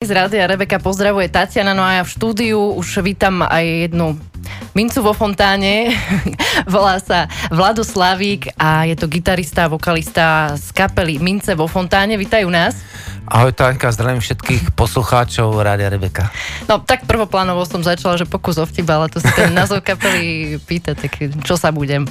Z 0.00 0.16
Rádia 0.16 0.48
Rebeka 0.48 0.80
pozdravuje 0.80 1.28
Tatiana, 1.28 1.76
no 1.76 1.84
a 1.84 2.00
ja 2.00 2.02
v 2.08 2.08
štúdiu 2.08 2.72
už 2.72 3.04
vítam 3.04 3.44
aj 3.44 3.84
jednu 3.84 4.16
mincu 4.72 5.04
vo 5.04 5.12
fontáne. 5.12 5.92
Volá 6.72 6.96
sa 6.96 7.28
Vlado 7.52 7.84
Slavík 7.84 8.56
a 8.56 8.88
je 8.88 8.96
to 8.96 9.12
gitarista 9.12 9.68
a 9.68 9.72
vokalista 9.72 10.56
z 10.56 10.72
kapely 10.72 11.20
Mince 11.20 11.52
vo 11.52 11.68
fontáne. 11.68 12.16
Vítajú 12.16 12.48
nás. 12.48 12.80
Ahoj 13.28 13.52
Tanka, 13.52 13.92
zdravím 13.92 14.24
všetkých 14.24 14.72
poslucháčov 14.72 15.52
Rádia 15.60 15.92
Rebeka. 15.92 16.32
No 16.64 16.80
tak 16.80 17.04
prvoplánovo 17.04 17.66
som 17.68 17.84
začala, 17.84 18.16
že 18.16 18.24
pokus 18.24 18.56
o 18.56 18.64
vtip, 18.64 18.88
ale 18.88 19.12
to 19.12 19.20
si 19.20 19.28
ten 19.36 19.52
názov 19.52 19.84
kapely 19.84 20.56
pýta, 20.64 20.96
tak 20.96 21.20
čo 21.44 21.60
sa 21.60 21.74
budem. 21.74 22.08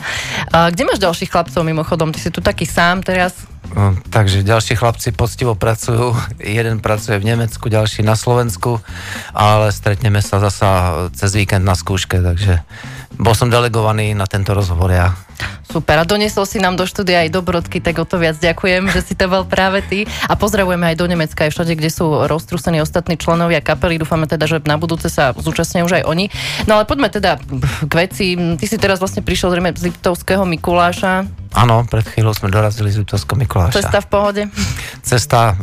A 0.54 0.70
kde 0.70 0.86
máš 0.86 1.02
ďalších 1.02 1.32
chlapcov 1.32 1.66
mimochodom? 1.66 2.14
Ty 2.14 2.20
si 2.22 2.30
tu 2.30 2.46
taký 2.46 2.70
sám 2.70 3.02
teraz? 3.02 3.34
No, 3.74 3.94
takže 4.10 4.42
ďalší 4.42 4.78
chlapci 4.78 5.14
poctivo 5.14 5.54
pracujú. 5.54 6.18
Jeden 6.42 6.82
pracuje 6.82 7.22
v 7.22 7.28
Nemecku, 7.36 7.70
ďalší 7.70 8.02
na 8.02 8.18
Slovensku, 8.18 8.82
ale 9.34 9.70
stretneme 9.70 10.26
sa 10.26 10.42
zasa 10.42 10.70
cez 11.14 11.34
víkend 11.38 11.66
na 11.66 11.78
skúške, 11.78 12.18
takže 12.18 12.66
bol 13.20 13.38
som 13.38 13.52
delegovaný 13.52 14.18
na 14.18 14.26
tento 14.26 14.58
rozhovor 14.58 14.90
ja. 14.90 15.14
Super, 15.70 16.02
a 16.02 16.06
doniesol 16.06 16.50
si 16.50 16.58
nám 16.58 16.82
do 16.82 16.90
štúdia 16.90 17.22
aj 17.22 17.30
dobrodky, 17.30 17.78
tak 17.78 18.02
o 18.02 18.06
to 18.06 18.18
viac 18.18 18.42
ďakujem, 18.42 18.90
že 18.90 19.06
si 19.06 19.14
to 19.14 19.30
bol 19.30 19.46
práve 19.46 19.86
ty. 19.86 20.10
A 20.26 20.34
pozdravujeme 20.34 20.90
aj 20.90 20.98
do 20.98 21.06
Nemecka, 21.06 21.46
aj 21.46 21.54
všade, 21.54 21.78
kde 21.78 21.94
sú 21.94 22.26
roztrúsení 22.26 22.82
ostatní 22.82 23.22
členovia 23.22 23.62
kapely. 23.62 24.02
Dúfame 24.02 24.26
teda, 24.26 24.50
že 24.50 24.66
na 24.66 24.82
budúce 24.82 25.14
sa 25.14 25.30
zúčastnia 25.38 25.86
už 25.86 26.02
aj 26.02 26.04
oni. 26.10 26.34
No 26.66 26.82
ale 26.82 26.90
poďme 26.90 27.14
teda 27.14 27.38
k 27.86 27.92
veci. 27.94 28.34
Ty 28.34 28.66
si 28.66 28.82
teraz 28.82 28.98
vlastne 28.98 29.22
prišiel 29.22 29.54
zrejme 29.54 29.70
z 29.78 29.94
Liptovského 29.94 30.42
Mikuláša. 30.42 31.30
Áno, 31.54 31.82
pred 31.90 32.06
chvíľou 32.06 32.38
sme 32.38 32.54
dorazili 32.54 32.94
z 32.94 33.02
Liptovského 33.02 33.38
Mikuláša. 33.40 33.82
Cesta 33.82 34.00
v 34.06 34.08
pohode? 34.08 34.42
Cesta 35.02 35.58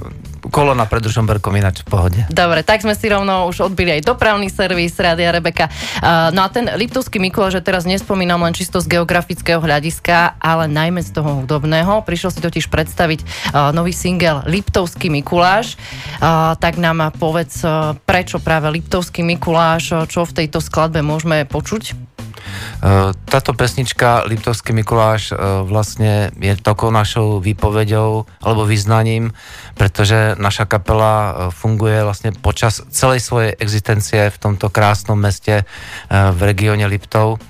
kolona 0.46 0.86
pred 0.86 1.02
Ružomberkom 1.02 1.58
ináč 1.58 1.82
v 1.82 1.86
pohode. 1.90 2.20
Dobre, 2.30 2.62
tak 2.62 2.82
sme 2.82 2.94
si 2.94 3.10
rovno 3.10 3.50
už 3.50 3.66
odbili 3.66 3.98
aj 3.98 4.06
dopravný 4.06 4.46
servis 4.46 4.94
Rádia 4.94 5.34
Rebeka. 5.34 5.66
Uh, 5.66 6.30
no 6.30 6.46
a 6.46 6.48
ten 6.50 6.70
Liptovský 6.70 7.18
Mikuláš, 7.18 7.58
že 7.58 7.66
teraz 7.66 7.82
nespomínam 7.82 8.38
len 8.42 8.54
čisto 8.54 8.78
z 8.78 8.86
geografického 8.86 9.58
hľadiska, 9.58 10.38
ale 10.38 10.70
najmä 10.70 11.02
z 11.02 11.18
toho 11.18 11.42
hudobného. 11.42 12.02
Prišiel 12.06 12.30
si 12.30 12.40
totiž 12.42 12.70
predstaviť 12.70 13.20
uh, 13.26 13.74
nový 13.74 13.90
single 13.90 14.46
Liptovský 14.46 15.10
Mikuláš. 15.10 15.74
Uh, 16.22 16.54
tak 16.58 16.78
nám 16.78 17.10
povedz, 17.18 17.66
prečo 18.06 18.38
práve 18.38 18.70
Liptovský 18.70 19.26
Mikuláš, 19.26 20.06
čo 20.06 20.22
v 20.22 20.32
tejto 20.44 20.62
skladbe 20.62 21.02
môžeme 21.02 21.42
počuť? 21.42 22.15
Táto 23.26 23.56
pesnička 23.56 24.28
Liptovský 24.28 24.76
Mikuláš 24.76 25.32
vlastne 25.64 26.30
je 26.36 26.54
takou 26.60 26.92
našou 26.92 27.40
výpovedou 27.40 28.28
alebo 28.40 28.62
vyznaním, 28.68 29.32
pretože 29.74 30.36
naša 30.36 30.68
kapela 30.68 31.48
funguje 31.52 32.04
vlastne 32.04 32.30
počas 32.36 32.84
celej 32.92 33.24
svojej 33.24 33.52
existencie 33.56 34.28
v 34.28 34.40
tomto 34.40 34.68
krásnom 34.68 35.16
meste 35.16 35.64
v 36.12 36.40
regióne 36.40 36.84
Liptov. 36.86 37.40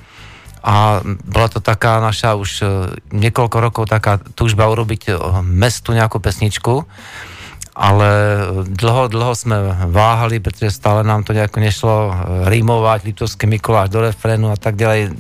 A 0.66 0.98
bola 1.04 1.46
to 1.46 1.62
taká 1.62 2.02
naša 2.02 2.34
už 2.34 2.66
niekoľko 3.14 3.56
rokov 3.62 3.84
taká 3.86 4.18
túžba 4.18 4.66
urobiť 4.66 5.14
mestu 5.46 5.94
nejakú 5.94 6.18
pesničku 6.18 6.82
ale 7.76 8.08
dlho, 8.72 9.12
dlho 9.12 9.36
sme 9.36 9.56
váhali, 9.92 10.40
pretože 10.40 10.80
stále 10.80 11.04
nám 11.04 11.28
to 11.28 11.36
nejako 11.36 11.60
nešlo 11.60 11.94
eh, 12.08 12.12
rímovať, 12.48 13.04
Liptovský 13.04 13.44
Mikuláš 13.44 13.92
do 13.92 14.00
refrénu 14.00 14.48
a 14.48 14.56
tak 14.56 14.80
ďalej. 14.80 15.12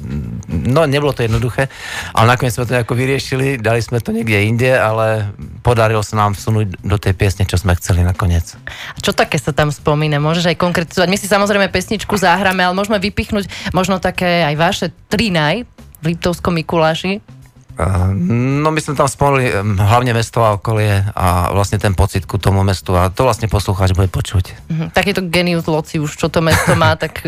No, 0.48 0.88
nebolo 0.88 1.12
to 1.12 1.20
jednoduché, 1.20 1.68
ale 2.16 2.32
nakoniec 2.32 2.56
sme 2.56 2.64
to 2.64 2.76
nejako 2.80 2.96
vyriešili, 2.96 3.60
dali 3.60 3.84
sme 3.84 4.00
to 4.00 4.16
niekde 4.16 4.40
inde, 4.48 4.72
ale 4.72 5.36
podarilo 5.60 6.00
sa 6.00 6.16
nám 6.16 6.32
vsunúť 6.32 6.80
do 6.80 6.96
tej 6.96 7.12
piesne, 7.12 7.44
čo 7.44 7.60
sme 7.60 7.76
chceli 7.76 8.00
nakoniec. 8.00 8.56
A 8.96 8.98
čo 9.04 9.12
také 9.12 9.36
sa 9.36 9.52
tam 9.52 9.68
spomína? 9.68 10.16
Môžeš 10.16 10.48
aj 10.48 10.56
konkretizovať? 10.56 11.12
My 11.12 11.20
si 11.20 11.28
samozrejme 11.28 11.68
pesničku 11.68 12.16
zahráme, 12.16 12.64
ale 12.64 12.72
môžeme 12.72 12.96
vypichnúť 12.96 13.52
možno 13.76 14.00
také 14.00 14.48
aj 14.48 14.54
vaše 14.56 14.86
tri 15.12 15.28
naj 15.28 15.68
v 16.00 16.04
Liptovskom 16.16 16.56
Mikuláši. 16.56 17.35
No 17.76 18.72
my 18.72 18.80
sme 18.80 18.96
tam 18.96 19.04
spomenuli 19.04 19.52
hlavne 19.76 20.16
mesto 20.16 20.40
a 20.40 20.56
okolie 20.56 21.12
a 21.12 21.52
vlastne 21.52 21.76
ten 21.76 21.92
pocit 21.92 22.24
ku 22.24 22.40
tomu 22.40 22.64
mestu 22.64 22.96
a 22.96 23.12
to 23.12 23.28
vlastne 23.28 23.52
poslucháč 23.52 23.92
bude 23.92 24.08
počuť. 24.08 24.44
Mm-hmm. 24.72 24.88
Takýto 24.96 25.20
genius 25.28 25.68
loci 25.68 26.00
už, 26.00 26.16
čo 26.16 26.32
to 26.32 26.40
mesto 26.40 26.72
má, 26.72 26.96
tak 26.96 27.20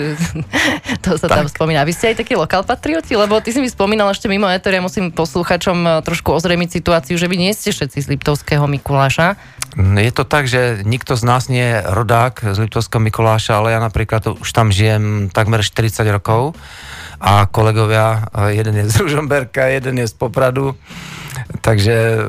to 1.04 1.10
sa 1.20 1.28
tak. 1.28 1.44
tam 1.44 1.46
spomína. 1.52 1.84
Vy 1.84 1.92
ste 1.92 2.16
aj 2.16 2.24
takí 2.24 2.32
lokál 2.32 2.64
patrioti, 2.64 3.12
lebo 3.12 3.36
ty 3.44 3.52
si 3.52 3.60
mi 3.60 3.68
spomínal 3.68 4.08
ešte 4.08 4.24
mimo 4.32 4.48
eter, 4.48 4.72
ja 4.72 4.80
musím 4.80 5.12
posluchačom 5.12 5.78
e, 5.84 5.90
trošku 6.00 6.32
ozrejmiť 6.32 6.80
situáciu, 6.80 7.20
že 7.20 7.28
vy 7.28 7.36
nie 7.36 7.52
ste 7.52 7.68
všetci 7.68 8.08
z 8.08 8.10
Liptovského 8.16 8.64
Mikuláša. 8.64 9.36
Mm, 9.76 10.00
je 10.00 10.12
to 10.16 10.24
tak, 10.24 10.48
že 10.48 10.80
nikto 10.80 11.12
z 11.12 11.28
nás 11.28 11.52
nie 11.52 11.76
je 11.76 11.84
rodák 11.92 12.56
z 12.56 12.58
Liptovského 12.64 13.04
Mikuláša, 13.04 13.60
ale 13.60 13.76
ja 13.76 13.84
napríklad 13.84 14.40
už 14.40 14.48
tam 14.48 14.72
žijem 14.72 15.28
takmer 15.28 15.60
40 15.60 16.08
rokov 16.08 16.56
a 17.20 17.46
kolegovia, 17.50 18.26
jeden 18.48 18.76
je 18.76 18.90
z 18.90 18.96
Ružomberka, 18.96 19.66
jeden 19.66 19.98
je 19.98 20.06
z 20.08 20.14
Popradu, 20.14 20.74
takže 21.60 22.26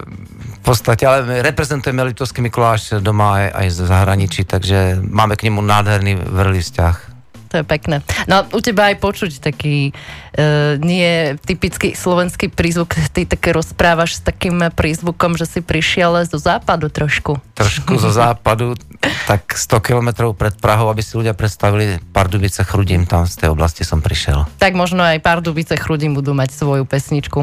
v 0.59 0.59
podstate, 0.61 1.07
ale 1.07 1.41
reprezentujeme 1.41 2.03
Litovský 2.03 2.41
Mikuláš 2.45 3.01
doma 3.01 3.41
aj, 3.41 3.45
aj 3.53 3.67
z 3.69 3.79
zahraničí, 3.89 4.41
takže 4.45 5.01
máme 5.01 5.33
k 5.33 5.49
nemu 5.49 5.61
nádherný 5.61 6.13
vrlý 6.19 6.61
vzťah. 6.61 7.08
To 7.49 7.61
je 7.61 7.65
pekné. 7.65 8.05
No 8.29 8.45
u 8.53 8.61
teba 8.61 8.93
aj 8.93 9.01
počuť 9.01 9.41
taký 9.41 9.89
uh, 9.89 10.77
nie 10.77 11.33
typický 11.41 11.97
slovenský 11.97 12.53
prízvuk. 12.53 12.93
Ty 13.09 13.25
také 13.25 13.57
rozprávaš 13.57 14.17
s 14.17 14.21
takým 14.21 14.69
prízvukom, 14.69 15.33
že 15.33 15.49
si 15.49 15.59
prišiel 15.65 16.21
zo 16.29 16.37
západu 16.37 16.93
trošku. 16.93 17.41
Trošku 17.57 17.97
zo 17.97 18.13
západu, 18.13 18.77
tak 19.25 19.57
100 19.57 19.81
kilometrov 19.81 20.37
pred 20.37 20.53
Prahou, 20.61 20.93
aby 20.93 21.01
si 21.01 21.17
ľudia 21.17 21.33
predstavili 21.33 21.97
Pardubice 22.13 22.61
Chrudim, 22.61 23.09
tam 23.09 23.25
z 23.25 23.45
tej 23.45 23.49
oblasti 23.49 23.81
som 23.81 23.97
prišiel. 23.97 24.45
Tak 24.61 24.77
možno 24.77 25.01
aj 25.01 25.17
Pardubice 25.25 25.73
Chrudim 25.73 26.13
budú 26.13 26.37
mať 26.37 26.53
svoju 26.53 26.85
pesničku. 26.85 27.41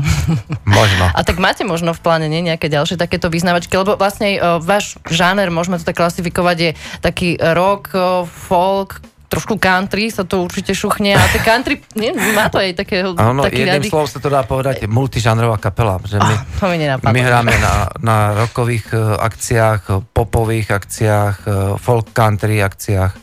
Možno. 0.66 1.04
A 1.10 1.20
tak 1.26 1.42
máte 1.42 1.66
možno 1.66 1.90
v 1.96 2.00
pláne 2.02 2.30
nie, 2.30 2.46
nejaké 2.46 2.70
ďalšie 2.70 2.94
takéto 2.94 3.26
vyznavačky, 3.26 3.74
lebo 3.74 3.98
vlastne 3.98 4.38
uh, 4.38 4.62
váš 4.62 5.02
žáner, 5.10 5.50
môžeme 5.50 5.82
to 5.82 5.86
tak 5.86 5.98
klasifikovať, 5.98 6.56
je 6.62 6.70
taký 7.02 7.34
rock, 7.40 7.90
folk, 8.26 9.02
trošku 9.26 9.58
country 9.58 10.08
sa 10.08 10.22
to 10.22 10.46
určite 10.46 10.72
šuchne 10.72 11.14
a 11.18 11.24
tie 11.30 11.42
country, 11.42 11.82
nie, 11.98 12.14
má 12.34 12.46
to 12.46 12.62
aj 12.62 12.78
také 12.78 13.02
Áno, 13.02 13.42
jedným 13.46 13.90
slovom 13.90 14.06
sa 14.06 14.22
to 14.22 14.30
dá 14.30 14.46
povedať 14.46 14.86
multižánrová 14.86 15.58
kapela, 15.58 15.98
že 16.06 16.22
my, 16.22 16.34
oh, 16.62 16.70
mi 16.70 16.86
my 16.86 17.20
hráme 17.20 17.54
na, 17.58 17.90
na 17.98 18.16
rockových 18.46 18.94
uh, 18.94 19.18
akciách, 19.18 20.14
popových 20.14 20.74
akciách, 20.78 21.36
uh, 21.46 21.52
folk 21.76 22.14
country 22.14 22.62
akciách. 22.62 23.14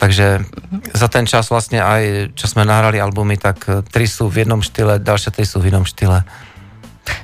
Takže 0.00 0.40
za 0.96 1.08
ten 1.12 1.28
čas 1.28 1.52
vlastne 1.52 1.84
aj, 1.84 2.32
čo 2.32 2.48
sme 2.48 2.64
nahrali 2.64 2.96
albumy, 2.96 3.36
tak 3.36 3.68
tri 3.92 4.08
sú 4.08 4.32
v 4.32 4.48
jednom 4.48 4.64
štýle, 4.64 4.96
ďalšie 4.96 5.28
tri 5.28 5.44
sú 5.44 5.60
v 5.60 5.68
inom 5.68 5.84
štýle. 5.84 6.24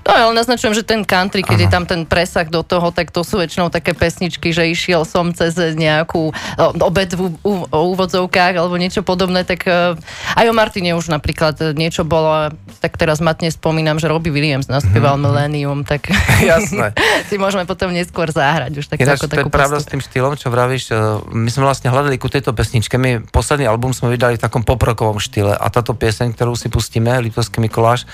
No 0.06 0.14
ale 0.14 0.32
naznačujem, 0.38 0.74
že 0.74 0.86
ten 0.86 1.02
country, 1.02 1.42
keď 1.42 1.58
Aha. 1.58 1.64
je 1.66 1.68
tam 1.72 1.84
ten 1.84 2.02
presah 2.06 2.46
do 2.46 2.62
toho, 2.62 2.94
tak 2.94 3.10
to 3.10 3.26
sú 3.26 3.42
väčšinou 3.42 3.74
také 3.74 3.90
pesničky, 3.90 4.54
že 4.54 4.70
išiel 4.70 5.02
som 5.02 5.34
cez 5.34 5.58
nejakú 5.58 6.30
obed 6.78 7.10
v 7.14 7.34
úvodzovkách 7.70 8.54
alebo 8.54 8.78
niečo 8.78 9.02
podobné, 9.02 9.42
tak 9.42 9.66
e, 9.66 9.98
aj 10.38 10.46
o 10.46 10.54
Martine 10.54 10.94
už 10.94 11.10
napríklad 11.10 11.58
niečo 11.74 12.06
bolo, 12.06 12.54
tak 12.78 12.94
teraz 12.94 13.18
matne 13.18 13.50
spomínam, 13.50 13.98
že 13.98 14.06
Robbie 14.06 14.30
Williams 14.30 14.70
naspieval 14.70 15.18
mm-hmm. 15.18 15.26
Millennium, 15.26 15.78
tak 15.82 16.06
Jasné. 16.50 16.94
si 17.30 17.34
môžeme 17.36 17.66
potom 17.66 17.90
neskôr 17.90 18.30
zahrať 18.30 18.78
už 18.78 18.86
tak, 18.86 19.02
Ináč, 19.02 19.20
ako 19.22 19.26
to 19.26 19.38
je 19.42 19.46
pravda 19.50 19.78
s 19.82 19.86
tým 19.90 20.00
štýlom, 20.00 20.38
čo 20.38 20.48
vravíš, 20.54 20.84
e, 20.90 20.94
my 21.34 21.50
sme 21.50 21.66
vlastne 21.66 21.90
hľadali 21.90 22.16
ku 22.16 22.30
tejto 22.30 22.54
pesničke, 22.54 22.94
my 22.94 23.26
posledný 23.34 23.66
album 23.66 23.90
sme 23.90 24.14
vydali 24.14 24.38
v 24.38 24.42
takom 24.42 24.62
poprokovom 24.62 25.18
štýle 25.18 25.52
a 25.54 25.66
táto 25.68 25.98
pieseň, 25.98 26.32
ktorú 26.38 26.54
si 26.54 26.70
pustíme, 26.70 27.10
Litovský 27.20 27.58
Mikuláš, 27.58 28.06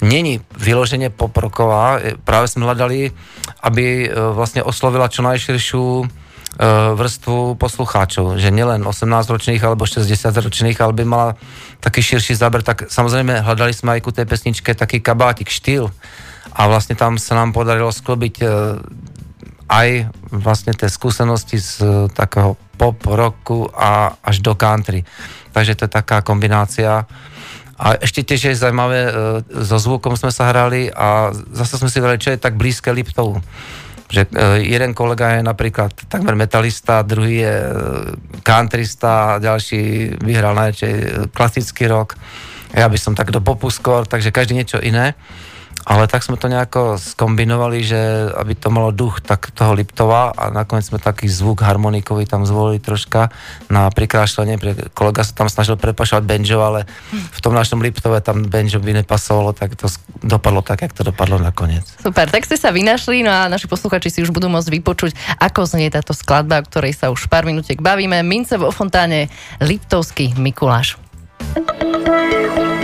není 0.00 0.40
vyloženie 0.56 1.05
pomerne 1.06 1.26
poproková. 1.36 2.00
Práve 2.24 2.46
sme 2.50 2.66
hľadali, 2.66 3.12
aby 3.62 4.06
e, 4.06 4.08
vlastne 4.34 4.62
oslovila 4.62 5.10
čo 5.10 5.22
najširšiu 5.22 5.84
e, 6.02 6.04
vrstvu 6.94 7.54
poslucháčov, 7.58 8.38
že 8.38 8.50
nielen 8.50 8.82
18-ročných 8.82 9.62
alebo 9.62 9.86
60-ročných, 9.86 10.78
ale 10.80 10.92
by 10.94 11.04
mala 11.06 11.30
taký 11.80 12.02
širší 12.02 12.34
záber, 12.34 12.62
tak 12.62 12.90
samozrejme 12.90 13.44
hľadali 13.44 13.72
sme 13.72 13.98
aj 13.98 14.00
ku 14.02 14.10
tej 14.10 14.26
pesničke 14.26 14.74
taký 14.74 14.98
kabátik, 14.98 15.50
štýl 15.50 15.90
a 16.56 16.60
vlastne 16.70 16.96
tam 16.96 17.20
sa 17.20 17.36
nám 17.36 17.52
podarilo 17.52 17.90
sklobiť 17.92 18.34
e, 18.42 18.46
aj 19.66 19.88
vlastne 20.30 20.72
tie 20.78 20.86
skúsenosti 20.86 21.58
z 21.58 21.70
takého 22.14 22.54
pop, 22.78 23.02
roku 23.02 23.66
a 23.74 24.14
až 24.22 24.38
do 24.38 24.54
country. 24.54 25.02
Takže 25.50 25.74
to 25.74 25.82
je 25.88 25.96
taká 25.96 26.20
kombinácia 26.22 27.08
a 27.76 28.00
ešte 28.00 28.24
tiež 28.24 28.52
je 28.52 28.56
zaujímavé, 28.56 29.00
e, 29.04 29.10
so 29.60 29.76
zvukom 29.76 30.16
sme 30.16 30.32
sa 30.32 30.48
hrali 30.48 30.88
a 30.88 31.28
zase 31.52 31.76
sme 31.76 31.92
si 31.92 32.00
vrali, 32.00 32.16
čo 32.16 32.32
je 32.32 32.40
tak 32.40 32.56
blízke 32.56 32.88
Liptovu. 32.88 33.44
Že 34.08 34.32
e, 34.32 34.64
jeden 34.64 34.96
kolega 34.96 35.36
je 35.36 35.44
napríklad 35.44 35.92
takmer 36.08 36.32
metalista, 36.40 37.04
druhý 37.04 37.44
je 37.44 37.56
e, 37.60 37.72
countrysta, 38.40 39.36
ďalší 39.44 40.16
vyhral 40.24 40.56
najväčšej 40.56 40.94
klasický 41.36 41.84
rok. 41.84 42.16
Ja 42.72 42.88
by 42.88 42.96
som 42.96 43.12
tak 43.12 43.28
do 43.28 43.44
popu 43.44 43.68
skôr, 43.68 44.08
takže 44.08 44.32
každý 44.32 44.56
niečo 44.56 44.80
iné. 44.80 45.12
Ale 45.86 46.10
tak 46.10 46.26
sme 46.26 46.34
to 46.34 46.50
nejako 46.50 46.98
skombinovali, 46.98 47.78
že 47.86 48.34
aby 48.34 48.58
to 48.58 48.74
malo 48.74 48.90
duch 48.90 49.22
tak 49.22 49.54
toho 49.54 49.70
Liptova 49.70 50.34
a 50.34 50.50
nakoniec 50.50 50.90
sme 50.90 50.98
taký 50.98 51.30
zvuk 51.30 51.62
harmonikový 51.62 52.26
tam 52.26 52.42
zvolili 52.42 52.82
troška 52.82 53.30
na 53.70 53.86
prikrášlenie. 53.94 54.58
Kolega 54.90 55.22
sa 55.22 55.30
tam 55.38 55.46
snažil 55.46 55.78
prepašovať 55.78 56.26
banjo, 56.26 56.58
ale 56.58 56.90
v 57.14 57.38
tom 57.38 57.54
našom 57.54 57.78
Liptove 57.78 58.18
tam 58.18 58.50
banjo 58.50 58.82
by 58.82 59.06
nepasovalo, 59.06 59.54
tak 59.54 59.78
to 59.78 59.86
dopadlo 60.26 60.66
tak, 60.66 60.82
jak 60.82 60.90
to 60.90 61.06
dopadlo 61.06 61.38
nakoniec. 61.38 61.86
Super, 62.02 62.26
tak 62.26 62.42
ste 62.42 62.58
sa 62.58 62.74
vynašli, 62.74 63.22
no 63.22 63.30
a 63.30 63.46
naši 63.46 63.70
posluchači 63.70 64.10
si 64.10 64.18
už 64.26 64.34
budú 64.34 64.50
môcť 64.50 64.74
vypočuť, 64.82 65.14
ako 65.38 65.70
znie 65.70 65.86
táto 65.86 66.10
skladba, 66.10 66.60
o 66.60 66.66
ktorej 66.66 66.98
sa 66.98 67.14
už 67.14 67.30
pár 67.30 67.46
minútiek 67.46 67.78
bavíme. 67.78 68.26
Mince 68.26 68.58
vo 68.58 68.74
fontáne 68.74 69.30
Liptovský 69.62 70.34
Mikuláš. 70.34 70.98
Zasa 71.54 72.75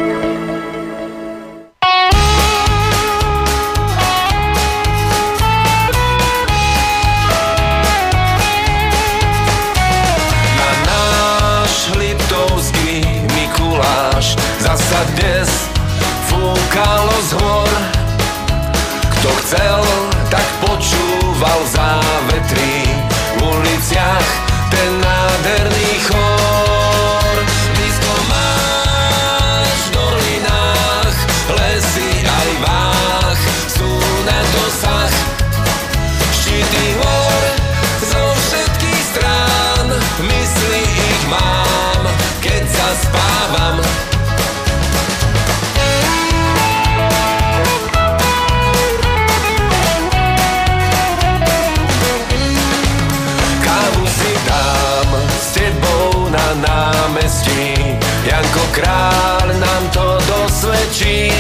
Janko 58.43 58.67
Kráľ 58.75 59.47
nám 59.55 59.83
to 59.95 60.19
dosvedčí. 60.27 61.31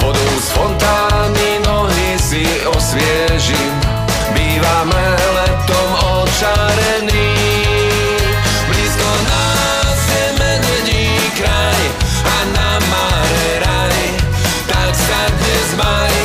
Vodu 0.00 0.24
z 0.40 0.48
fontány 0.56 1.60
nohy 1.68 2.16
si 2.16 2.48
osviežim. 2.64 3.76
Bývame 4.32 5.04
letom 5.36 5.90
očarení. 6.24 7.36
Blízko 8.72 9.10
nás 9.28 10.00
je 10.00 10.26
medvedí 10.40 11.12
kraj 11.36 11.82
a 12.24 12.36
na 12.56 12.70
mare 12.88 13.48
raj. 13.60 14.00
Tak 14.64 14.96
sa 14.96 15.20
dnes 15.28 15.68
maj. 15.76 16.16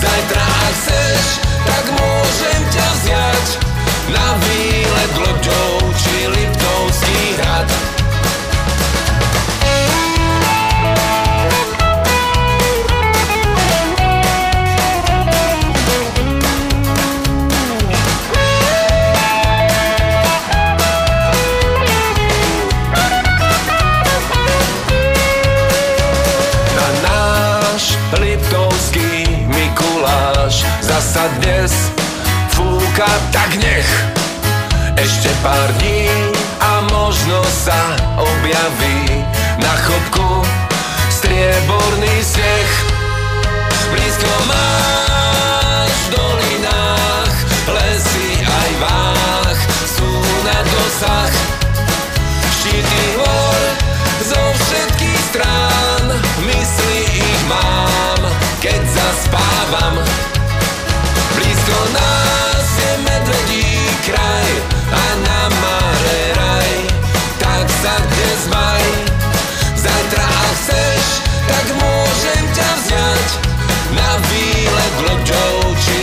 Zajtra 0.00 0.40
ak 0.40 0.72
chceš, 0.80 1.24
tak 1.68 1.84
môžem 2.00 2.60
ťa 2.72 2.88
vziať 2.96 3.46
na 4.08 4.26
výlet 4.40 4.83
výlet 74.18 74.96
loďou 75.08 75.74
či 75.74 75.96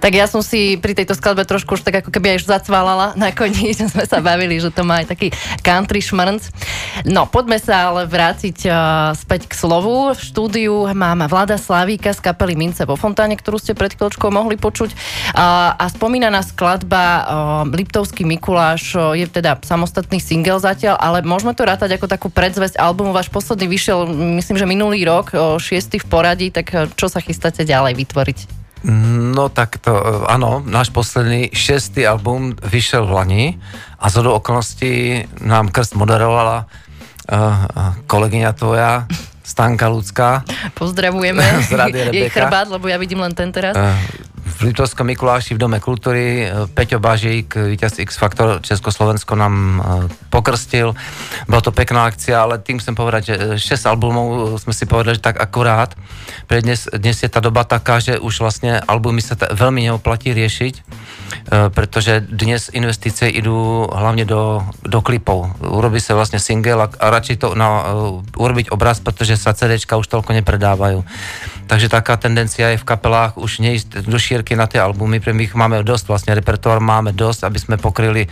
Tak 0.00 0.12
ja 0.16 0.24
som 0.24 0.40
si 0.40 0.80
pri 0.80 0.96
tejto 0.96 1.12
skladbe 1.12 1.44
trošku 1.44 1.76
už 1.76 1.84
tak 1.84 2.00
ako 2.00 2.08
keby 2.08 2.34
aj 2.34 2.36
už 2.40 2.46
zacvalala 2.48 3.12
nakoniec, 3.20 3.76
sme 3.76 4.08
sa 4.08 4.24
bavili, 4.24 4.56
že 4.56 4.72
to 4.72 4.82
má 4.82 5.04
aj 5.04 5.12
taký 5.12 5.28
country 5.60 6.00
šmrnc. 6.00 6.42
No, 7.04 7.28
poďme 7.28 7.60
sa 7.60 7.92
ale 7.92 8.08
vrátiť 8.08 8.64
uh, 8.66 9.12
späť 9.12 9.46
k 9.46 9.54
slovu. 9.54 10.16
V 10.16 10.20
štúdiu 10.20 10.88
mám 10.96 11.20
Vlada 11.28 11.60
Slavíka 11.60 12.16
z 12.16 12.20
kapely 12.24 12.56
Mince 12.56 12.88
vo 12.88 12.96
Fontáne, 12.96 13.36
ktorú 13.36 13.60
ste 13.60 13.76
pred 13.76 13.92
chvíľočkou 13.92 14.32
mohli 14.32 14.56
počuť. 14.56 14.90
Uh, 15.36 15.76
a 15.76 15.84
spomínaná 15.92 16.40
skladba 16.40 17.04
uh, 17.04 17.24
Liptovský 17.68 18.24
Mikuláš 18.24 18.96
uh, 18.96 19.12
je 19.12 19.28
teda 19.28 19.60
samostatný 19.60 20.16
single 20.16 20.64
zatiaľ, 20.64 20.96
ale 20.96 21.20
môžeme 21.20 21.52
to 21.52 21.68
rátať 21.68 22.00
ako 22.00 22.06
takú 22.08 22.28
predzvesť 22.32 22.80
albumu. 22.80 23.12
Váš 23.12 23.28
posledný 23.28 23.68
vyšiel, 23.68 24.08
myslím, 24.40 24.56
že 24.56 24.64
minulý 24.64 25.04
rok, 25.04 25.36
uh, 25.36 25.60
šiestý 25.60 26.00
v 26.00 26.08
poradí, 26.08 26.48
tak 26.48 26.72
uh, 26.72 26.88
čo 26.96 27.12
sa 27.12 27.20
chystáte 27.20 27.68
ďalej 27.68 28.00
vytvoriť? 28.00 28.59
No 28.88 29.52
tak 29.52 29.76
to, 29.76 30.24
áno, 30.24 30.64
náš 30.64 30.88
posledný 30.88 31.52
šestý 31.52 32.08
album 32.08 32.56
vyšiel 32.56 33.04
v 33.04 33.12
Lani 33.12 33.44
a 34.00 34.08
z 34.08 34.24
okolností 34.24 34.92
nám 35.44 35.68
krst 35.68 36.00
moderovala 36.00 36.64
uh, 36.64 38.00
kolegyňa 38.08 38.50
tvoja, 38.56 39.04
Stanka 39.44 39.92
Ľudská. 39.92 40.48
Pozdravujeme. 40.72 41.44
Z 41.68 41.76
Jej 42.08 42.32
chrbát, 42.32 42.72
lebo 42.72 42.88
ja 42.88 42.96
vidím 42.96 43.20
len 43.20 43.36
ten 43.36 43.52
teraz. 43.52 43.76
Uh, 43.76 43.92
v 44.50 44.74
Litovskom 44.74 45.06
Mikuláši 45.06 45.54
v 45.54 45.62
Dome 45.62 45.78
kultúry 45.78 46.50
uh, 46.50 46.66
Peťo 46.66 46.98
Bažík, 46.98 47.54
víťaz 47.54 48.02
X 48.02 48.18
Factor 48.18 48.58
Československo 48.58 49.38
nám 49.38 49.54
uh, 49.54 49.82
pokrstil. 50.34 50.98
Bola 51.46 51.62
to 51.62 51.70
pekná 51.70 52.10
akcia, 52.10 52.42
ale 52.42 52.58
tým 52.58 52.82
chcem 52.82 52.98
povedať, 52.98 53.22
že 53.56 53.76
6 53.78 53.86
albumov 53.86 54.58
sme 54.58 54.74
si 54.74 54.90
povedali, 54.90 55.14
že 55.14 55.22
tak 55.22 55.38
akurát. 55.38 55.94
Pre 56.50 56.58
dnes, 56.58 56.90
dnes 56.90 57.22
je 57.22 57.30
tá 57.30 57.38
doba 57.38 57.62
taká, 57.62 58.02
že 58.02 58.18
už 58.18 58.42
vlastne 58.42 58.82
albumy 58.82 59.22
sa 59.22 59.38
t- 59.38 59.46
veľmi 59.46 59.86
neoplatí 59.86 60.34
riešiť, 60.34 60.74
pretože 61.50 62.26
dnes 62.26 62.70
investície 62.74 63.30
idú 63.30 63.86
hlavne 63.86 64.26
do, 64.26 64.66
do 64.82 64.98
klipov. 64.98 65.54
Urobí 65.62 66.02
sa 66.02 66.18
vlastne 66.18 66.42
single 66.42 66.82
a, 66.82 66.86
a 66.90 67.06
radšej 67.10 67.36
to 67.38 67.48
na, 67.54 67.94
urobiť 68.34 68.74
obraz, 68.74 68.98
pretože 68.98 69.38
sa 69.38 69.54
CDčka 69.54 69.98
už 69.98 70.10
toľko 70.10 70.34
nepredávajú. 70.42 71.06
Takže 71.70 71.86
taká 71.86 72.18
tendencia 72.18 72.74
je 72.74 72.82
v 72.82 72.88
kapelách 72.88 73.38
už 73.38 73.62
neísť 73.62 74.10
do 74.10 74.18
šírenia 74.18 74.39
zbierky 74.40 74.56
na 74.56 74.64
tie 74.64 74.80
albumy, 74.80 75.20
pre 75.20 75.36
my 75.36 75.44
ich 75.44 75.52
máme 75.52 75.84
dosť, 75.84 76.08
vlastne 76.08 76.32
repertoár 76.32 76.80
máme 76.80 77.12
dosť, 77.12 77.44
aby 77.44 77.60
sme 77.60 77.76
pokryli 77.76 78.24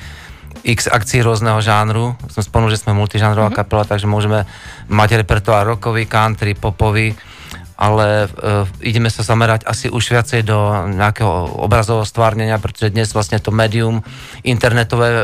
x 0.65 0.89
akcií 0.89 1.21
rôzneho 1.21 1.61
žánru. 1.61 2.17
Som 2.33 2.41
spomenul, 2.41 2.73
že 2.73 2.81
sme 2.81 2.97
multižánrová 2.97 3.53
mm-hmm. 3.53 3.61
kapela, 3.61 3.85
takže 3.85 4.09
môžeme 4.09 4.49
mať 4.89 5.21
repertoár 5.21 5.69
rockový, 5.69 6.09
country, 6.09 6.57
popový, 6.57 7.13
ale 7.77 8.25
uh, 8.25 8.65
ideme 8.81 9.13
sa 9.13 9.21
zamerať 9.21 9.69
asi 9.69 9.93
už 9.93 10.17
viacej 10.17 10.49
do 10.49 10.57
nejakého 10.97 11.61
obrazového 11.61 12.09
stvárnenia, 12.09 12.57
pretože 12.57 12.89
dnes 12.89 13.13
vlastne 13.13 13.37
to 13.37 13.53
médium 13.53 14.01
internetové 14.49 15.13
uh, 15.13 15.21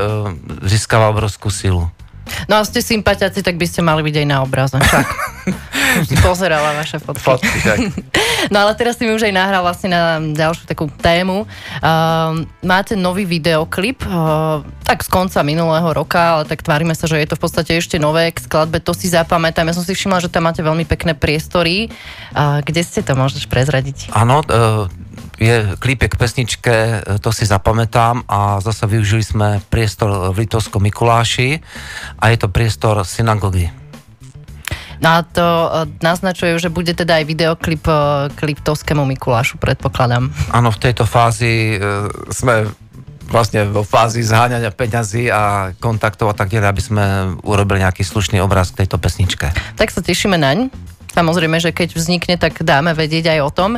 získava 0.69 1.09
obrovskú 1.09 1.49
silu. 1.49 1.89
No 2.45 2.61
a 2.61 2.69
ste 2.69 2.85
sympatiaci, 2.85 3.41
tak 3.41 3.57
by 3.57 3.65
ste 3.65 3.81
mali 3.81 4.05
byť 4.05 4.17
aj 4.21 4.27
na 4.29 4.39
obraze. 4.45 4.77
Však. 4.77 5.07
si 6.09 6.17
pozerala 6.21 6.77
vaše 6.77 7.01
fotky. 7.01 7.25
Fotky, 7.25 7.59
tak. 7.65 7.79
No 8.53 8.65
ale 8.65 8.73
teraz 8.77 9.01
si 9.01 9.07
mi 9.07 9.15
už 9.15 9.29
aj 9.29 9.35
nahral 9.35 9.63
vlastne 9.65 9.93
na 9.93 10.21
ďalšiu 10.21 10.65
takú 10.69 10.91
tému. 11.01 11.47
Uh, 11.81 12.45
máte 12.61 12.97
nový 12.99 13.25
videoklip, 13.25 14.05
uh, 14.05 14.65
tak 14.85 15.05
z 15.05 15.09
konca 15.09 15.41
minulého 15.47 15.89
roka, 15.93 16.39
ale 16.39 16.43
tak 16.45 16.61
tvárime 16.65 16.93
sa, 16.93 17.09
že 17.09 17.21
je 17.21 17.29
to 17.31 17.39
v 17.39 17.43
podstate 17.45 17.73
ešte 17.79 17.97
nové 17.97 18.33
k 18.33 18.43
skladbe, 18.43 18.81
to 18.81 18.93
si 18.93 19.09
zapamätám. 19.09 19.69
Ja 19.71 19.77
som 19.77 19.87
si 19.87 19.97
všimla, 19.97 20.25
že 20.25 20.33
tam 20.33 20.49
máte 20.49 20.61
veľmi 20.61 20.85
pekné 20.85 21.17
priestory. 21.17 21.89
Uh, 22.35 22.61
kde 22.65 22.83
ste 22.85 23.01
to 23.01 23.17
môžeš 23.17 23.49
prezradiť? 23.49 24.13
Áno, 24.13 24.45
uh, 24.45 24.89
je 25.39 25.75
klip 25.83 26.07
k 26.07 26.15
pesničke, 26.15 26.75
to 27.19 27.31
si 27.35 27.45
zapamätám 27.47 28.23
a 28.31 28.63
zase 28.63 28.87
využili 28.87 29.25
sme 29.27 29.49
priestor 29.67 30.31
v 30.31 30.47
Litovskom 30.47 30.83
Mikuláši 30.83 31.59
a 32.19 32.31
je 32.31 32.37
to 32.39 32.47
priestor 32.51 33.03
synagogy. 33.03 33.84
No 35.05 35.09
a 35.11 35.19
to 35.21 35.45
e, 35.45 35.69
naznačuje, 36.01 36.57
že 36.57 36.73
bude 36.73 36.97
teda 36.97 37.21
aj 37.21 37.25
videoklip 37.29 37.85
e, 37.85 37.93
k 38.33 38.39
Liptovskému 38.41 39.05
Mikulášu, 39.05 39.61
predpokladám. 39.61 40.33
Áno, 40.49 40.73
v 40.73 40.81
tejto 40.81 41.05
fázi 41.05 41.77
e, 41.77 42.09
sme 42.33 42.73
vlastne 43.29 43.69
vo 43.69 43.85
fázi 43.85 44.25
zháňania 44.25 44.73
peňazí 44.73 45.29
a 45.29 45.73
kontaktov 45.77 46.33
a 46.33 46.37
tak 46.37 46.53
ďalej, 46.53 46.69
aby 46.73 46.83
sme 46.83 47.05
urobili 47.45 47.85
nejaký 47.85 48.01
slušný 48.01 48.41
obraz 48.41 48.73
k 48.73 48.85
tejto 48.85 48.97
pesničke. 48.97 49.53
Tak 49.77 49.93
sa 49.93 50.01
tešíme 50.01 50.41
naň. 50.41 50.73
Samozrejme, 51.15 51.63
že 51.63 51.71
keď 51.71 51.95
vznikne, 51.95 52.35
tak 52.35 52.59
dáme 52.67 52.91
vedieť 52.91 53.39
aj 53.39 53.41
o 53.47 53.51
tom. 53.55 53.71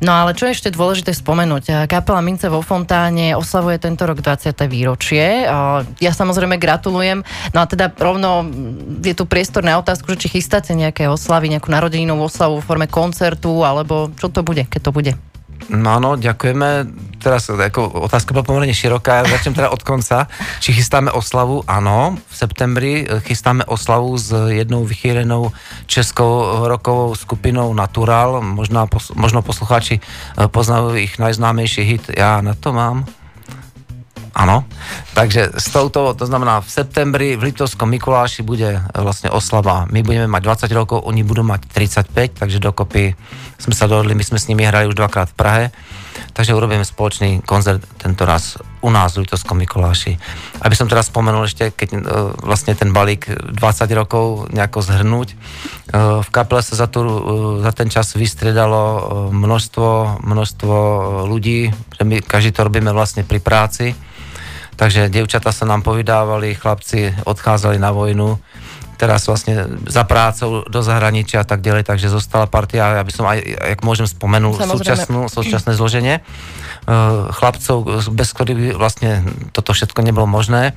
No 0.00 0.16
ale 0.16 0.32
čo 0.32 0.48
je 0.48 0.56
ešte 0.56 0.72
dôležité 0.72 1.12
spomenúť? 1.12 1.84
Kapela 1.84 2.24
Mince 2.24 2.48
vo 2.48 2.64
Fontáne 2.64 3.36
oslavuje 3.36 3.76
tento 3.76 4.08
rok 4.08 4.24
20. 4.24 4.56
výročie. 4.64 5.44
Ja 6.00 6.12
samozrejme 6.16 6.56
gratulujem. 6.56 7.20
No 7.52 7.58
a 7.60 7.68
teda 7.68 7.92
rovno 7.92 8.48
je 9.04 9.12
tu 9.12 9.28
priestor 9.28 9.60
na 9.60 9.76
otázku, 9.76 10.08
že 10.16 10.24
či 10.24 10.40
chystáte 10.40 10.72
nejaké 10.72 11.04
oslavy, 11.04 11.52
nejakú 11.52 11.68
narodeninovú 11.68 12.24
oslavu 12.32 12.64
v 12.64 12.66
forme 12.66 12.88
koncertu, 12.88 13.60
alebo 13.60 14.08
čo 14.16 14.32
to 14.32 14.40
bude, 14.40 14.64
keď 14.64 14.80
to 14.80 14.92
bude? 14.96 15.12
No 15.68 16.00
áno, 16.00 16.16
ďakujeme. 16.16 16.88
Teraz 17.20 17.52
ako 17.52 18.08
otázka 18.08 18.32
bola 18.32 18.48
pomerne 18.48 18.72
široká, 18.72 19.20
ja 19.20 19.28
začnem 19.28 19.52
teda 19.52 19.68
od 19.68 19.84
konca. 19.84 20.24
Či 20.64 20.72
chystáme 20.72 21.12
oslavu? 21.12 21.60
Áno, 21.68 22.16
v 22.16 22.34
septembri 22.34 23.04
e, 23.04 23.20
chystáme 23.20 23.68
oslavu 23.68 24.16
s 24.16 24.32
jednou 24.32 24.88
vychýrenou 24.88 25.52
českou 25.84 26.64
rokovou 26.64 27.12
skupinou 27.12 27.76
Natural. 27.76 28.40
Možno, 28.40 28.88
možno 29.12 29.44
poslucháči 29.44 30.00
e, 30.00 30.02
poznajú 30.48 30.96
ich 30.96 31.20
najznámejší 31.20 31.82
hit 31.84 32.04
Ja 32.16 32.40
na 32.40 32.56
to 32.56 32.72
mám. 32.72 33.19
Áno, 34.30 34.62
takže 35.10 35.58
s 35.58 35.74
touto, 35.74 36.14
to 36.14 36.22
znamená 36.22 36.62
v 36.62 36.70
septembri 36.70 37.34
v 37.34 37.50
Liptovskom 37.50 37.90
Mikuláši 37.90 38.46
bude 38.46 38.78
e, 38.78 38.80
vlastne 39.02 39.26
oslava. 39.26 39.90
My 39.90 40.06
budeme 40.06 40.30
mať 40.30 40.70
20 40.70 40.78
rokov, 40.78 41.02
oni 41.02 41.26
budú 41.26 41.42
mať 41.42 41.66
35, 41.66 42.38
takže 42.38 42.62
dokopy 42.62 43.18
sme 43.58 43.74
sa 43.74 43.90
dohodli, 43.90 44.14
my 44.14 44.22
sme 44.22 44.38
s 44.38 44.46
nimi 44.46 44.62
hrali 44.62 44.86
už 44.86 44.94
dvakrát 44.94 45.34
v 45.34 45.36
Prahe, 45.36 45.64
takže 46.30 46.54
urobíme 46.54 46.86
spoločný 46.86 47.42
koncert 47.42 47.82
tento 47.98 48.22
raz 48.22 48.54
u 48.86 48.88
nás 48.94 49.18
v 49.18 49.26
Liptovskom 49.26 49.58
Mikuláši. 49.58 50.14
Aby 50.62 50.78
som 50.78 50.86
teraz 50.86 51.10
spomenul 51.10 51.50
ešte, 51.50 51.74
keď 51.74 51.88
e, 51.90 51.98
vlastne 52.46 52.78
ten 52.78 52.94
balík 52.94 53.26
20 53.34 53.58
rokov 53.98 54.46
nejako 54.54 54.78
zhrnúť, 54.78 55.28
e, 55.34 55.36
v 56.22 56.28
kapele 56.30 56.62
sa 56.62 56.78
za, 56.78 56.86
tu, 56.86 57.02
za 57.66 57.74
ten 57.74 57.90
čas 57.90 58.14
vystriedalo 58.14 58.80
množstvo, 59.34 60.22
množstvo 60.22 60.74
ľudí, 61.26 61.74
že 61.98 62.02
my 62.06 62.22
každý 62.22 62.54
to 62.54 62.62
robíme 62.62 62.94
vlastne 62.94 63.26
pri 63.26 63.42
práci, 63.42 63.98
Takže 64.80 65.12
devčata 65.12 65.52
sa 65.52 65.68
nám 65.68 65.84
povydávali, 65.84 66.56
chlapci 66.56 67.12
odchádzali 67.28 67.76
na 67.76 67.92
vojnu, 67.92 68.40
teraz 68.96 69.28
vlastne 69.28 69.68
za 69.84 70.08
prácou 70.08 70.64
do 70.64 70.80
zahraničia 70.80 71.40
a 71.40 71.46
tak 71.48 71.60
ďalej, 71.60 71.84
takže 71.84 72.08
zostala 72.08 72.48
partia, 72.48 72.96
ja 72.96 73.04
by 73.04 73.12
som 73.12 73.28
aj, 73.28 73.44
jak 73.44 73.80
môžem 73.80 74.08
spomenul, 74.08 74.56
súčasnú, 74.56 75.28
súčasné 75.28 75.76
zloženie 75.76 76.20
eh, 76.20 76.24
chlapcov, 77.32 78.08
bez 78.08 78.28
ktorých 78.32 78.76
vlastne 78.76 79.24
toto 79.56 79.76
všetko 79.76 80.00
nebolo 80.00 80.24
možné. 80.24 80.72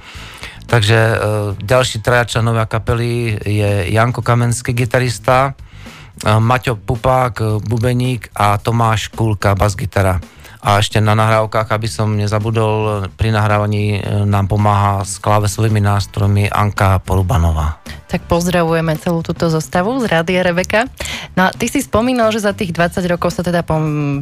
Takže 0.67 0.99
eh, 0.99 1.15
ďalší 1.63 1.99
traja 1.99 2.27
členovia 2.27 2.67
kapely 2.67 3.39
je 3.39 3.87
Janko 3.87 4.19
Kamenský, 4.19 4.75
gitarista, 4.75 5.55
eh, 5.55 6.39
Maťo 6.43 6.75
Pupák, 6.75 7.63
bubeník 7.63 8.31
a 8.35 8.59
Tomáš 8.59 9.11
Kulka, 9.15 9.55
basgitara. 9.55 10.19
A 10.63 10.79
ešte 10.79 11.03
na 11.03 11.11
nahrávkach, 11.11 11.75
aby 11.75 11.91
som 11.91 12.15
nezabudol, 12.15 13.11
pri 13.19 13.35
nahrávaní 13.35 13.99
e, 13.99 14.23
nám 14.23 14.47
pomáha 14.47 15.03
s 15.03 15.19
klávesovými 15.19 15.83
nástrojmi 15.83 16.47
Anka 16.47 17.03
Porubanová. 17.03 17.83
Tak 18.07 18.23
pozdravujeme 18.31 18.95
celú 18.95 19.19
túto 19.19 19.51
zostavu 19.51 19.99
z 19.99 20.07
Rádia 20.07 20.39
Rebeka. 20.39 20.87
No 21.35 21.51
ty 21.51 21.67
si 21.67 21.83
spomínal, 21.83 22.31
že 22.31 22.47
za 22.47 22.55
tých 22.55 22.71
20 22.71 23.03
rokov 23.11 23.35
sa 23.35 23.43
teda 23.43 23.59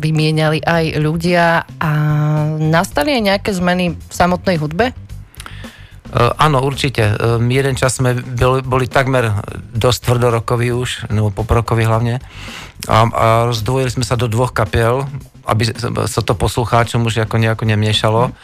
vymieniali 0.02 0.66
aj 0.66 0.98
ľudia 0.98 1.62
a 1.78 1.92
nastali 2.58 3.22
aj 3.22 3.22
nejaké 3.22 3.52
zmeny 3.54 3.94
v 3.94 4.14
samotnej 4.14 4.58
hudbe? 4.58 4.98
Uh, 6.12 6.36
áno, 6.36 6.60
určite. 6.60 7.16
Uh, 7.16 7.40
jeden 7.48 7.80
čas 7.80 7.96
sme 7.96 8.20
boli, 8.20 8.60
boli 8.60 8.86
takmer 8.92 9.32
dosť 9.72 10.12
tvrdorokoví 10.12 10.68
už, 10.76 11.08
nebo 11.08 11.32
poprokoví 11.32 11.88
hlavne. 11.88 12.20
A, 12.92 13.08
a 13.08 13.26
rozdvojili 13.48 13.96
sme 13.96 14.04
sa 14.04 14.20
do 14.20 14.28
dvoch 14.28 14.52
kapiel, 14.52 15.08
aby 15.48 15.72
sa 16.12 16.20
to 16.20 16.36
poslucháčom 16.36 17.08
už 17.08 17.24
ako 17.24 17.40
nejako 17.40 17.64
nemiešalo. 17.64 18.36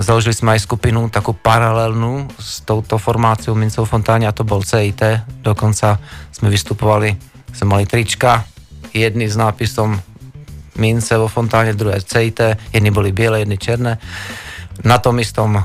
Založili 0.00 0.32
sme 0.32 0.56
aj 0.56 0.64
skupinu 0.64 1.12
takú 1.12 1.36
paralelnú 1.36 2.32
s 2.40 2.64
touto 2.64 2.96
formáciou 2.96 3.52
Mincov 3.52 3.84
Fontáne 3.84 4.24
a 4.24 4.32
to 4.32 4.48
bol 4.48 4.64
CIT. 4.64 5.20
Dokonca 5.44 6.00
sme 6.32 6.48
vystupovali, 6.48 7.12
sme 7.52 7.66
mali 7.68 7.84
trička, 7.84 8.48
jedny 8.96 9.28
s 9.28 9.36
nápisom 9.36 9.92
Mince 10.80 11.20
vo 11.20 11.28
Fontáne, 11.28 11.76
druhé 11.76 12.00
CIT, 12.00 12.72
jedni 12.72 12.88
boli 12.88 13.12
biele, 13.12 13.44
jedni 13.44 13.60
černé 13.60 14.00
na 14.80 14.96
tom 14.96 15.16
istom 15.20 15.56
uh, 15.56 15.64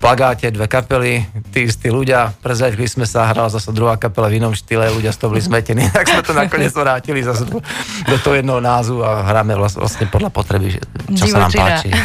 plagáte 0.00 0.48
dve 0.52 0.68
kapely, 0.68 1.24
tí 1.52 1.68
istí 1.68 1.88
ľudia, 1.88 2.32
prezradili 2.44 2.84
sme 2.84 3.08
sa, 3.08 3.28
hrala 3.28 3.48
zase 3.48 3.72
druhá 3.72 3.96
kapela 3.96 4.28
v 4.28 4.40
inom 4.40 4.52
štýle, 4.52 4.92
ľudia 4.92 5.12
z 5.12 5.18
toho 5.20 5.32
boli 5.32 5.42
zmetení, 5.42 5.88
tak 5.96 6.08
sme 6.08 6.22
to 6.24 6.34
nakoniec 6.36 6.72
vrátili 6.72 7.24
zase 7.24 7.48
do, 7.48 7.60
do 8.06 8.16
toho 8.20 8.36
jednoho 8.36 8.60
názvu 8.60 9.00
a 9.00 9.24
hráme 9.24 9.56
vlastne 9.56 10.06
podľa 10.08 10.30
potreby, 10.32 10.76
čo 11.16 11.24
Divočina. 11.26 11.32
sa 11.32 11.38
nám 11.46 11.52
páči. 11.52 11.90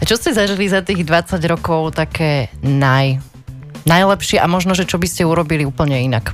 A 0.00 0.08
čo 0.08 0.16
ste 0.16 0.32
zažili 0.32 0.64
za 0.64 0.80
tých 0.80 1.04
20 1.04 1.36
rokov 1.44 1.92
také 1.92 2.48
naj, 2.64 3.20
najlepšie 3.84 4.40
a 4.40 4.48
možno, 4.48 4.72
že 4.72 4.88
čo 4.88 4.96
by 4.96 5.04
ste 5.04 5.28
urobili 5.28 5.68
úplne 5.68 6.00
inak? 6.00 6.32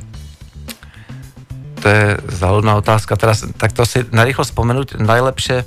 To 1.82 1.86
je 1.90 2.04
záľudná 2.30 2.78
otázka. 2.78 3.18
Teraz 3.18 3.42
tak 3.58 3.74
to 3.74 3.82
si 3.82 4.06
narýchlo 4.14 4.46
spomenúť 4.46 5.02
najlepšie 5.02 5.66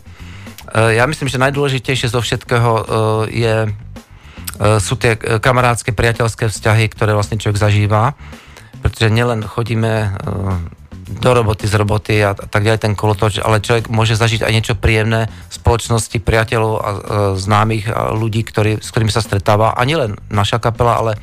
ja 0.68 1.04
myslím, 1.08 1.32
že 1.32 1.42
najdôležitejšie 1.42 2.12
zo 2.12 2.20
všetkého 2.20 2.72
eh, 2.72 2.84
je, 3.32 3.56
eh, 3.68 4.78
sú 4.80 5.00
tie 5.00 5.16
kamarádske, 5.18 5.96
priateľské 5.96 6.52
vzťahy, 6.52 6.92
ktoré 6.92 7.16
vlastne 7.16 7.40
človek 7.40 7.60
zažíva, 7.60 8.14
pretože 8.80 9.12
nielen 9.12 9.44
chodíme 9.44 10.16
do 11.10 11.32
roboty, 11.34 11.66
z 11.68 11.76
roboty 11.76 12.16
a 12.22 12.38
tak 12.38 12.64
ďalej 12.64 12.86
ten 12.86 12.94
kolotoč, 12.94 13.42
ale 13.42 13.60
človek 13.60 13.90
môže 13.90 14.16
zažiť 14.16 14.46
aj 14.46 14.54
niečo 14.56 14.76
príjemné 14.78 15.28
v 15.28 15.54
spoločnosti 15.58 16.16
priateľov 16.22 16.74
a 16.80 16.90
známych 17.36 17.90
a 17.90 18.14
ľudí, 18.14 18.46
ktorý, 18.46 18.78
s 18.80 18.88
ktorými 18.94 19.12
sa 19.12 19.26
stretáva. 19.26 19.74
A 19.74 19.82
nielen 19.84 20.22
naša 20.30 20.62
kapela, 20.62 21.02
ale 21.02 21.18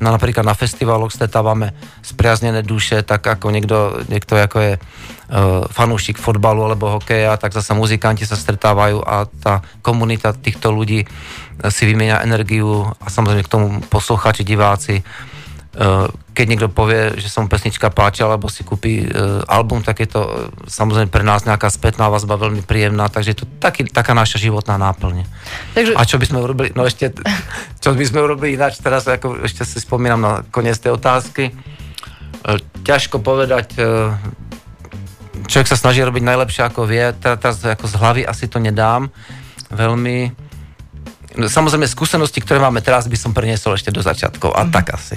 na, 0.00 0.16
napríklad 0.16 0.42
na 0.42 0.56
festivaloch 0.56 1.12
stretávame 1.12 1.76
spriaznené 2.00 2.64
duše, 2.64 3.04
tak 3.04 3.20
ako 3.20 3.52
niekto, 3.52 4.00
niekto 4.08 4.34
ako 4.34 4.58
je 4.58 4.72
uh, 4.76 5.68
fanúšik 5.68 6.16
fotbalu 6.16 6.64
alebo 6.64 6.96
hokeja, 6.96 7.36
tak 7.36 7.52
zase 7.52 7.76
muzikanti 7.76 8.24
sa 8.24 8.34
stretávajú 8.34 9.04
a 9.04 9.28
tá 9.28 9.60
komunita 9.84 10.32
týchto 10.32 10.72
ľudí 10.72 11.04
si 11.68 11.82
vymieňa 11.84 12.24
energiu 12.24 12.88
a 12.88 13.06
samozrejme 13.12 13.44
k 13.44 13.52
tomu 13.52 13.66
poslucháči, 13.92 14.42
diváci 14.42 15.04
keď 16.34 16.46
niekto 16.50 16.66
povie, 16.66 17.14
že 17.14 17.30
sa 17.30 17.46
mu 17.46 17.46
pesnička 17.46 17.94
páči, 17.94 18.26
alebo 18.26 18.50
si 18.50 18.66
kúpi 18.66 19.06
uh, 19.06 19.46
album, 19.46 19.86
tak 19.86 20.02
je 20.02 20.10
to 20.10 20.20
uh, 20.26 20.50
samozrejme 20.66 21.06
pre 21.06 21.22
nás 21.22 21.46
nejaká 21.46 21.70
spätná 21.70 22.10
vazba 22.10 22.34
veľmi 22.34 22.66
príjemná, 22.66 23.06
takže 23.06 23.30
je 23.30 23.38
to 23.42 23.46
taký, 23.62 23.86
taká 23.86 24.10
naša 24.10 24.42
životná 24.42 24.74
náplň. 24.74 25.30
Takže... 25.78 25.94
A 25.94 26.02
čo 26.02 26.18
by 26.18 26.26
sme 26.26 26.38
urobili, 26.42 26.74
no 26.74 26.82
ešte, 26.82 27.14
čo 27.82 27.94
by 27.94 28.02
sme 28.02 28.18
urobili 28.18 28.58
ináč, 28.58 28.82
teraz 28.82 29.06
ako 29.06 29.46
ešte 29.46 29.62
si 29.62 29.78
spomínam 29.78 30.18
na 30.18 30.32
koniec 30.50 30.74
tej 30.74 30.98
otázky, 30.98 31.54
ťažko 32.82 33.20
povedať, 33.20 33.76
človek 35.44 35.68
sa 35.68 35.76
snaží 35.76 36.00
robiť 36.00 36.24
najlepšie 36.24 36.66
ako 36.66 36.88
vie, 36.88 37.04
teraz, 37.20 37.60
ako 37.62 37.84
z 37.84 37.94
hlavy 38.00 38.22
asi 38.24 38.48
to 38.48 38.58
nedám, 38.58 39.12
veľmi 39.70 40.49
samozrejme, 41.36 41.86
skúsenosti, 41.86 42.42
ktoré 42.42 42.58
máme 42.58 42.80
teraz, 42.80 43.06
by 43.06 43.18
som 43.18 43.30
preniesol 43.30 43.76
ešte 43.76 43.94
do 43.94 44.02
začiatkov. 44.02 44.56
A 44.56 44.66
tak 44.66 44.96
asi. 44.96 45.14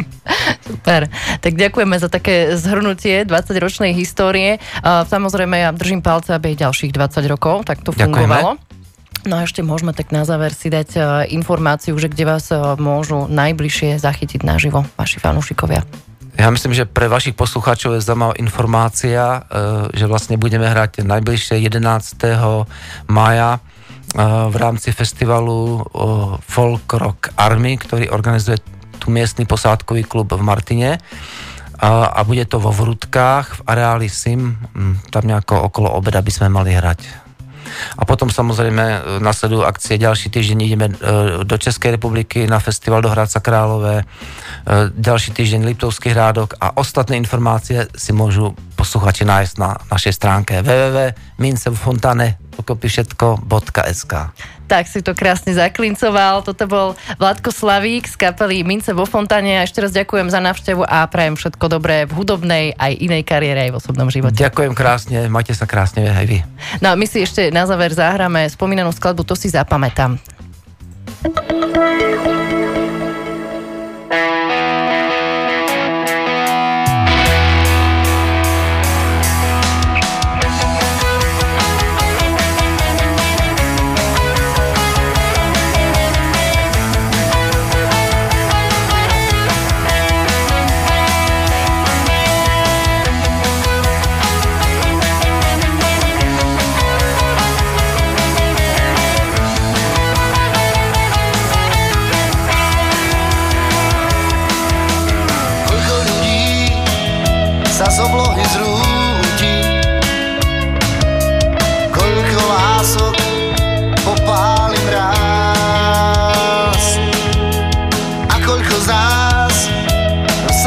Super. 0.68 1.10
Tak 1.40 1.52
ďakujeme 1.52 1.96
za 2.00 2.08
také 2.08 2.56
zhrnutie 2.56 3.28
20-ročnej 3.28 3.92
histórie. 3.92 4.62
Samozrejme, 4.82 5.60
ja 5.60 5.70
držím 5.74 6.00
palce, 6.00 6.32
aby 6.32 6.54
aj 6.54 6.68
ďalších 6.68 6.92
20 6.94 7.32
rokov 7.32 7.66
tak 7.68 7.80
to 7.82 7.90
fungovalo. 7.92 8.60
Ďakujeme. 8.60 8.74
No 9.24 9.40
a 9.40 9.48
ešte 9.48 9.64
môžeme 9.64 9.96
tak 9.96 10.12
na 10.12 10.28
záver 10.28 10.52
si 10.52 10.68
dať 10.68 10.90
uh, 11.00 11.04
informáciu, 11.24 11.96
že 11.96 12.12
kde 12.12 12.28
vás 12.28 12.52
uh, 12.52 12.76
môžu 12.76 13.24
najbližšie 13.32 13.96
zachytiť 13.96 14.44
naživo 14.44 14.84
vaši 15.00 15.16
fanúšikovia. 15.16 15.80
Ja 16.36 16.50
myslím, 16.52 16.76
že 16.76 16.84
pre 16.84 17.08
vašich 17.08 17.32
poslucháčov 17.32 17.96
je 17.96 18.04
zaujímavá 18.04 18.36
informácia, 18.36 19.48
uh, 19.48 19.88
že 19.96 20.04
vlastne 20.04 20.36
budeme 20.36 20.68
hrať 20.68 21.08
najbližšie 21.08 21.56
11. 21.56 22.68
maja 23.08 23.64
v 24.14 24.56
rámci 24.56 24.94
festivalu 24.94 25.82
Folk 26.38 26.86
Rock 26.94 27.34
Army, 27.34 27.74
ktorý 27.74 28.14
organizuje 28.14 28.62
tu 29.02 29.10
miestny 29.10 29.42
posádkový 29.42 30.06
klub 30.06 30.30
v 30.30 30.38
Martine 30.38 31.02
a, 31.82 32.22
bude 32.22 32.46
to 32.46 32.62
vo 32.62 32.70
Vrútkách 32.70 33.58
v 33.58 33.60
areáli 33.66 34.06
SIM, 34.06 34.54
tam 35.10 35.22
nejako 35.26 35.66
okolo 35.66 35.90
obeda 35.98 36.22
by 36.22 36.30
sme 36.30 36.46
mali 36.46 36.72
hrať. 36.78 37.23
A 37.98 38.02
potom 38.04 38.30
samozrejme 38.30 38.84
e, 38.84 38.98
nasledujú 39.20 39.64
akcie. 39.66 40.00
Ďalší 40.00 40.30
týždeň 40.30 40.58
ideme 40.62 40.86
e, 40.90 40.94
do 41.44 41.56
Českej 41.58 41.96
republiky 41.98 42.46
na 42.46 42.60
festival 42.60 43.02
do 43.02 43.10
Hradca 43.10 43.40
Králové, 43.40 44.02
e, 44.02 44.04
ďalší 44.94 45.32
týždeň 45.34 45.66
Liptovský 45.74 46.12
hrádok. 46.14 46.56
A 46.60 46.76
ostatné 46.78 47.18
informácie 47.18 47.88
si 47.94 48.12
môžu 48.14 48.54
posluchači 48.74 49.24
nájsť 49.24 49.54
na 49.58 49.76
našej 49.90 50.12
stránke 50.14 50.60
www.mincefontane 50.60 52.38
všetko.sk 52.54 54.12
Tak 54.64 54.88
si 54.88 55.04
to 55.04 55.12
krásne 55.12 55.52
zaklincoval. 55.52 56.40
Toto 56.44 56.64
bol 56.64 56.88
Vládko 57.20 57.52
Slavík 57.52 58.08
z 58.08 58.16
kapely 58.16 58.64
Mince 58.64 58.96
vo 58.96 59.04
Fontane. 59.04 59.60
A 59.60 59.66
ešte 59.68 59.84
raz 59.84 59.92
ďakujem 59.92 60.32
za 60.32 60.40
návštevu 60.40 60.82
a 60.84 61.04
prajem 61.08 61.36
všetko 61.36 61.64
dobré 61.68 62.08
v 62.08 62.12
hudobnej 62.16 62.64
aj 62.76 62.92
inej 62.96 63.22
kariére 63.28 63.68
aj 63.68 63.70
v 63.72 63.78
osobnom 63.78 64.08
živote. 64.08 64.40
Ďakujem 64.40 64.72
krásne, 64.72 65.28
majte 65.28 65.52
sa 65.52 65.68
krásne 65.68 66.08
aj 66.08 66.26
vy. 66.26 66.38
No 66.80 66.92
a 66.92 66.94
my 66.96 67.04
si 67.04 67.22
ešte 67.22 67.52
na 67.52 67.68
záver 67.68 67.92
zahráme 67.92 68.48
spomínanú 68.48 68.90
skladbu 68.92 69.22
To 69.24 69.36
si 69.36 69.52
zapamätám. 69.52 70.16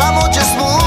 Vamos 0.07 0.29
just 0.33 0.55
move 0.57 0.86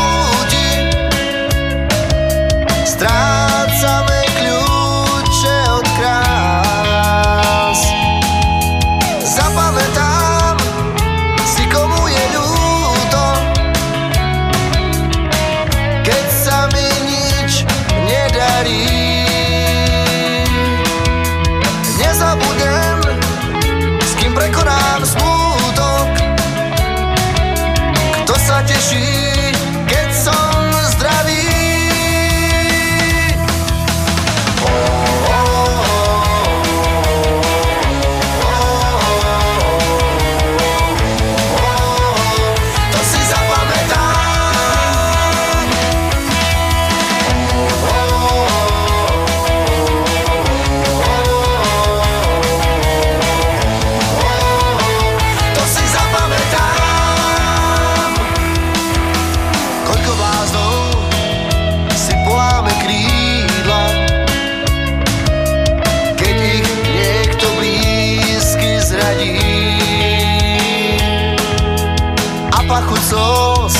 slz 73.00 73.74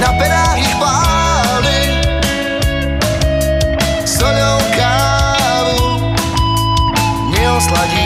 na 0.00 0.10
perách 0.16 0.56
ich 0.56 0.74
páli 0.80 1.80
soľou 4.08 4.58
kávu 4.72 5.80
neosladí 7.28 8.01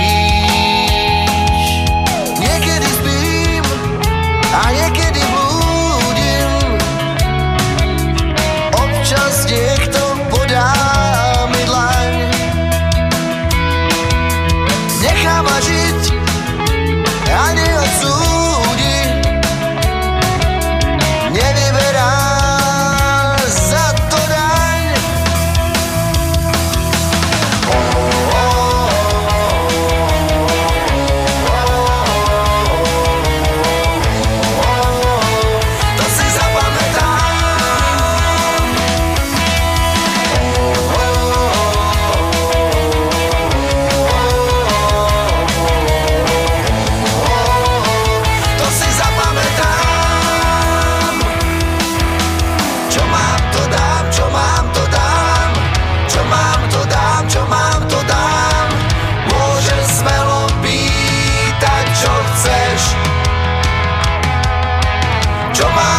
mucho 65.57 65.71
más. 65.71 65.96